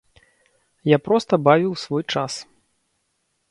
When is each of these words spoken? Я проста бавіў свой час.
Я 0.95 0.99
проста 1.09 1.33
бавіў 1.49 1.73
свой 1.83 2.03
час. 2.17 2.33